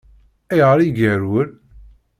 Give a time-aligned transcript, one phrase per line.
[0.51, 1.49] Ayɣer i yerwel?